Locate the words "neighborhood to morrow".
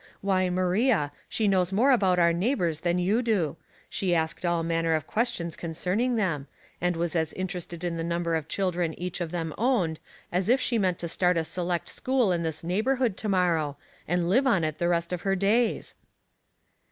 12.63-13.77